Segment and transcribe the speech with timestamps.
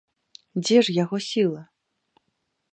[0.63, 1.61] Дзе ж яго сіла?